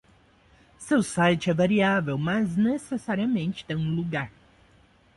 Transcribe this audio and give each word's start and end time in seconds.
Seu 0.79 1.03
site 1.03 1.51
é 1.51 1.53
variável, 1.53 2.17
mas 2.17 2.55
necessariamente 2.57 3.63
tem 3.63 3.75
um 3.77 3.93
lugar. 3.95 4.31